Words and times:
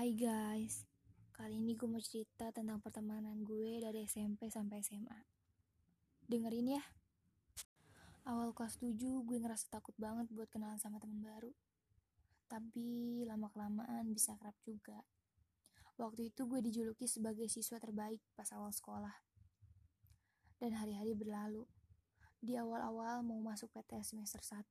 Hai 0.00 0.16
guys, 0.16 0.88
kali 1.36 1.60
ini 1.60 1.76
gue 1.76 1.84
mau 1.84 2.00
cerita 2.00 2.48
tentang 2.56 2.80
pertemanan 2.80 3.44
gue 3.44 3.84
dari 3.84 4.08
SMP 4.08 4.48
sampai 4.48 4.80
SMA. 4.80 5.20
Dengerin 6.24 6.72
ya. 6.72 6.80
Awal 8.24 8.56
kelas 8.56 8.80
7 8.80 8.96
gue 8.96 9.36
ngerasa 9.36 9.68
takut 9.68 9.92
banget 10.00 10.24
buat 10.32 10.48
kenalan 10.48 10.80
sama 10.80 10.96
teman 11.04 11.20
baru. 11.20 11.52
Tapi 12.48 13.20
lama-kelamaan 13.28 14.08
bisa 14.08 14.40
kerap 14.40 14.56
juga. 14.64 15.04
Waktu 16.00 16.32
itu 16.32 16.48
gue 16.48 16.64
dijuluki 16.64 17.04
sebagai 17.04 17.52
siswa 17.52 17.76
terbaik 17.76 18.24
pas 18.32 18.48
awal 18.56 18.72
sekolah. 18.72 19.12
Dan 20.56 20.80
hari-hari 20.80 21.12
berlalu. 21.12 21.68
Di 22.40 22.56
awal-awal 22.56 23.20
mau 23.20 23.36
masuk 23.44 23.68
PTS 23.76 24.16
semester 24.16 24.40
1, 24.40 24.64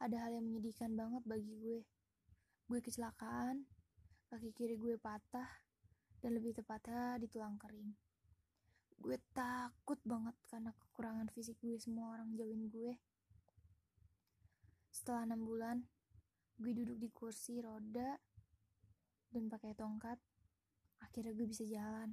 ada 0.00 0.16
hal 0.24 0.40
yang 0.40 0.48
menyedihkan 0.48 0.96
banget 0.96 1.20
bagi 1.28 1.52
gue 1.52 1.84
gue 2.68 2.84
kecelakaan, 2.84 3.64
kaki 4.28 4.52
kiri 4.52 4.76
gue 4.76 5.00
patah, 5.00 5.48
dan 6.20 6.36
lebih 6.36 6.52
tepatnya 6.52 7.16
di 7.16 7.24
tulang 7.24 7.56
kering. 7.56 7.96
Gue 9.00 9.16
takut 9.32 9.96
banget 10.04 10.36
karena 10.52 10.76
kekurangan 10.76 11.32
fisik 11.32 11.56
gue 11.64 11.80
semua 11.80 12.12
orang 12.12 12.36
jauhin 12.36 12.68
gue. 12.68 12.92
Setelah 14.92 15.24
enam 15.32 15.48
bulan, 15.48 15.80
gue 16.60 16.72
duduk 16.76 17.00
di 17.00 17.08
kursi 17.08 17.64
roda 17.64 18.20
dan 19.32 19.48
pakai 19.48 19.72
tongkat. 19.72 20.20
Akhirnya 21.00 21.32
gue 21.32 21.48
bisa 21.48 21.64
jalan. 21.64 22.12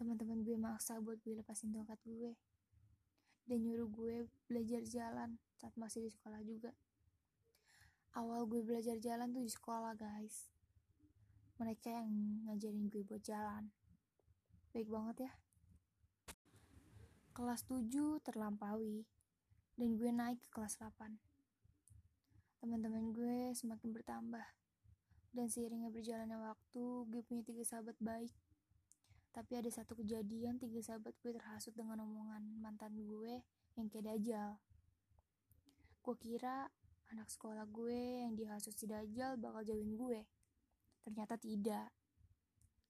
Teman-teman 0.00 0.40
gue 0.40 0.56
maksa 0.56 0.96
buat 1.04 1.20
gue 1.20 1.36
lepasin 1.44 1.76
tongkat 1.76 2.00
gue 2.08 2.32
dan 3.44 3.60
nyuruh 3.60 3.88
gue 3.92 4.16
belajar 4.48 4.80
jalan 4.88 5.36
saat 5.60 5.76
masih 5.76 6.08
di 6.08 6.10
sekolah 6.10 6.40
juga 6.40 6.72
awal 8.14 8.46
gue 8.46 8.62
belajar 8.62 8.94
jalan 9.02 9.30
tuh 9.34 9.42
di 9.42 9.50
sekolah 9.50 9.98
guys. 9.98 10.46
Mereka 11.58 11.90
yang 11.90 12.10
ngajarin 12.46 12.86
gue 12.90 13.02
buat 13.02 13.22
jalan. 13.22 13.70
Baik 14.70 14.90
banget 14.90 15.30
ya. 15.30 15.32
Kelas 17.34 17.66
7 17.66 18.22
terlampaui 18.22 19.02
dan 19.74 19.98
gue 19.98 20.10
naik 20.14 20.38
ke 20.38 20.48
kelas 20.54 20.78
8 20.78 21.18
teman-teman 22.62 23.12
gue 23.12 23.52
semakin 23.52 23.92
bertambah 23.92 24.46
dan 25.36 25.46
seiringnya 25.52 25.92
berjalannya 25.92 26.40
waktu 26.40 26.84
gue 27.12 27.20
punya 27.26 27.44
tiga 27.44 27.60
sahabat 27.60 27.98
baik. 28.00 28.32
Tapi 29.36 29.52
ada 29.60 29.68
satu 29.68 29.98
kejadian 29.98 30.56
tiga 30.56 30.80
sahabat 30.80 31.12
gue 31.20 31.36
terhasut 31.36 31.76
dengan 31.76 32.00
omongan 32.00 32.40
mantan 32.62 32.96
gue 32.96 33.44
yang 33.76 33.90
kayak 33.92 34.16
dajal 34.16 34.56
gue 36.04 36.16
kira 36.20 36.68
anak 37.12 37.28
sekolah 37.28 37.68
gue 37.68 38.24
yang 38.24 38.32
dihasut 38.38 38.72
si 38.72 38.88
Dajjal 38.88 39.36
bakal 39.36 39.66
jauhin 39.66 39.98
gue. 39.98 40.24
Ternyata 41.04 41.36
tidak. 41.36 41.92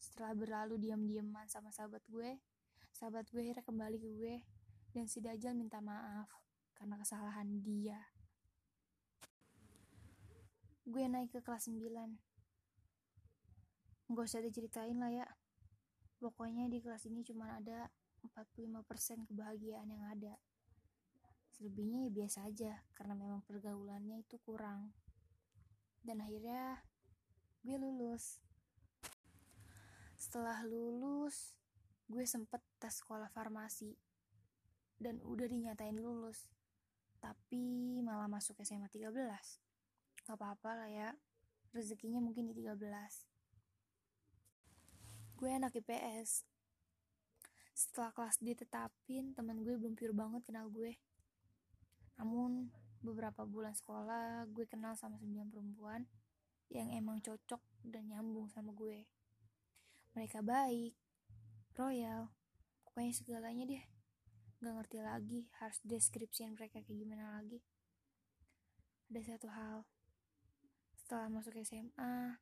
Setelah 0.00 0.34
berlalu 0.34 0.80
diam-diaman 0.80 1.46
sama 1.46 1.70
sahabat 1.70 2.02
gue, 2.08 2.40
sahabat 2.90 3.28
gue 3.30 3.40
akhirnya 3.44 3.62
kembali 3.62 4.00
ke 4.00 4.08
gue 4.16 4.34
dan 4.96 5.06
si 5.06 5.22
Dajjal 5.22 5.54
minta 5.54 5.78
maaf 5.78 6.26
karena 6.74 6.98
kesalahan 6.98 7.62
dia. 7.62 8.00
Gue 10.88 11.06
naik 11.06 11.30
ke 11.30 11.40
kelas 11.44 11.70
9. 11.70 14.10
Gak 14.10 14.26
usah 14.26 14.42
diceritain 14.42 14.98
lah 14.98 15.12
ya. 15.12 15.26
Pokoknya 16.18 16.66
di 16.66 16.82
kelas 16.82 17.06
ini 17.06 17.22
cuma 17.22 17.60
ada 17.60 17.86
45% 18.26 19.30
kebahagiaan 19.30 19.86
yang 19.86 20.02
ada 20.10 20.34
selebihnya 21.60 22.08
ya 22.08 22.24
biasa 22.24 22.48
aja 22.48 22.72
karena 22.96 23.12
memang 23.12 23.44
pergaulannya 23.44 24.24
itu 24.24 24.40
kurang. 24.40 24.96
Dan 26.00 26.24
akhirnya 26.24 26.80
gue 27.60 27.76
lulus. 27.76 28.40
Setelah 30.16 30.64
lulus 30.64 31.52
gue 32.08 32.24
sempet 32.24 32.64
tes 32.80 32.96
sekolah 33.04 33.28
farmasi. 33.28 33.92
Dan 34.96 35.20
udah 35.20 35.44
dinyatain 35.44 36.00
lulus. 36.00 36.48
Tapi 37.20 38.00
malah 38.00 38.32
masuk 38.32 38.56
SMA 38.64 38.88
13 38.88 39.12
gak 40.30 40.38
apa-apa 40.38 40.70
lah 40.78 40.86
ya 40.86 41.10
rezekinya 41.74 42.22
mungkin 42.22 42.46
di 42.46 42.54
13 42.54 42.78
gue 45.42 45.50
anak 45.50 45.74
IPS 45.74 46.46
setelah 47.74 48.14
kelas 48.14 48.38
ditetapin 48.38 49.34
teman 49.34 49.58
gue 49.66 49.74
belum 49.74 49.98
pure 49.98 50.14
banget 50.14 50.46
kenal 50.46 50.70
gue 50.70 50.94
namun 52.20 52.68
beberapa 53.00 53.48
bulan 53.48 53.72
sekolah 53.72 54.44
gue 54.52 54.68
kenal 54.68 54.92
sama 54.92 55.16
sembilan 55.16 55.48
perempuan 55.48 56.04
yang 56.68 56.92
emang 56.92 57.24
cocok 57.24 57.64
dan 57.80 58.12
nyambung 58.12 58.52
sama 58.52 58.76
gue. 58.76 59.08
Mereka 60.12 60.44
baik, 60.44 60.92
royal, 61.80 62.28
pokoknya 62.84 63.12
segalanya 63.16 63.64
deh. 63.64 63.84
Gak 64.60 64.74
ngerti 64.76 64.98
lagi 65.00 65.40
harus 65.56 65.80
deskripsiin 65.80 66.52
mereka 66.52 66.84
kayak 66.84 67.00
gimana 67.00 67.40
lagi. 67.40 67.64
Ada 69.08 69.34
satu 69.34 69.48
hal, 69.48 69.88
setelah 71.00 71.32
masuk 71.32 71.56
SMA, 71.64 72.36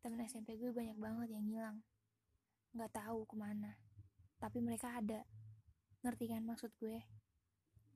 temen 0.00 0.24
SMP 0.24 0.56
gue 0.56 0.72
banyak 0.72 0.96
banget 0.96 1.28
yang 1.28 1.44
hilang. 1.44 1.76
Gak 2.72 2.96
tahu 2.96 3.28
ke 3.28 3.36
mana, 3.36 3.76
tapi 4.40 4.64
mereka 4.64 4.96
ada. 4.96 5.28
Ngerti 6.00 6.24
kan 6.32 6.42
maksud 6.48 6.72
gue? 6.80 7.04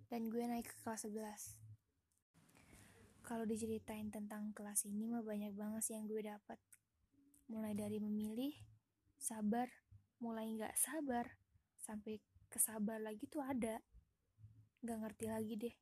Dan 0.08 0.32
gue 0.32 0.44
naik 0.44 0.68
ke 0.68 0.76
kelas 0.84 1.08
11 1.08 3.24
kalau 3.24 3.44
diceritain 3.44 4.08
tentang 4.08 4.56
kelas 4.56 4.88
ini 4.88 5.04
mah 5.04 5.20
banyak 5.20 5.52
banget 5.52 5.84
sih 5.84 5.94
yang 5.96 6.08
gue 6.08 6.24
dapat 6.24 6.56
mulai 7.48 7.76
dari 7.76 8.00
memilih 8.00 8.56
sabar 9.20 9.68
mulai 10.18 10.50
nggak 10.50 10.74
sabar 10.74 11.30
sampai 11.78 12.18
kesabar 12.50 12.98
lagi 12.98 13.30
tuh 13.30 13.44
ada. 13.44 13.78
Nggak 14.82 14.98
ngerti 15.04 15.26
lagi 15.30 15.54
deh. 15.54 15.74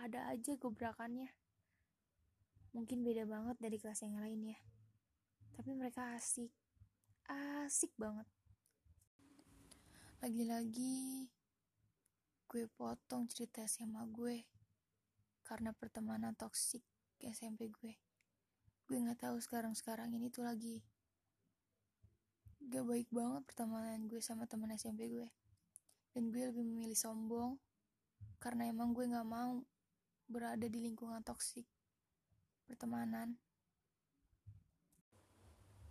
Ada 0.00 0.32
aja 0.32 0.56
gebrakannya. 0.56 1.28
Mungkin 2.72 3.04
beda 3.04 3.28
banget 3.28 3.56
dari 3.60 3.76
kelas 3.76 4.00
yang 4.04 4.16
lain 4.20 4.52
ya. 4.52 4.58
Tapi 5.56 5.70
mereka 5.76 6.16
asik. 6.16 6.52
Asik 7.26 7.92
banget. 7.98 8.28
Lagi-lagi 10.22 11.28
gue 12.46 12.70
potong 12.78 13.26
cerita 13.26 13.66
SMA 13.66 14.06
gue 14.14 14.46
karena 15.42 15.74
pertemanan 15.74 16.34
toksik 16.38 16.86
SMP 17.18 17.70
gue. 17.70 17.98
Gue 18.86 18.96
nggak 19.02 19.26
tahu 19.26 19.42
sekarang-sekarang 19.42 20.14
ini 20.14 20.30
tuh 20.30 20.46
lagi 20.46 20.82
gak 22.66 22.82
baik 22.82 23.06
banget 23.14 23.46
pertemanan 23.46 24.10
gue 24.10 24.18
sama 24.22 24.46
teman 24.46 24.74
SMP 24.74 25.10
gue. 25.10 25.28
Dan 26.14 26.30
gue 26.30 26.46
lebih 26.46 26.62
memilih 26.62 26.98
sombong 26.98 27.58
karena 28.38 28.70
emang 28.70 28.94
gue 28.94 29.06
nggak 29.06 29.26
mau 29.26 29.62
berada 30.26 30.66
di 30.66 30.78
lingkungan 30.82 31.22
toksik 31.22 31.66
pertemanan. 32.66 33.38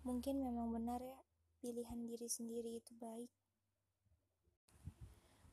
Mungkin 0.04 0.38
memang 0.38 0.70
benar 0.70 1.02
ya, 1.02 1.18
pilihan 1.58 2.06
diri 2.06 2.28
sendiri 2.30 2.78
itu 2.78 2.92
baik. 2.94 3.32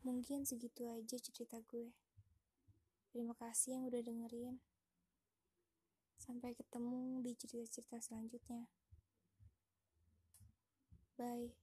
Mungkin 0.03 0.44
segitu 0.44 0.84
aja 0.91 1.16
cerita 1.16 1.64
gue. 1.64 1.96
Terima 3.16 3.31
kasih 3.40 3.80
yang 3.80 3.84
udah 3.88 4.03
dengerin. 4.03 4.59
Sampai 6.19 6.52
ketemu 6.52 7.24
di 7.24 7.31
cerita-cerita 7.40 8.03
selanjutnya. 8.03 8.68
Bye. 11.16 11.62